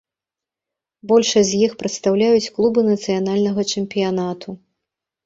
[1.11, 4.57] Большасць з іх прадстаўляюць клубы нацыянальнага чэмпіянату.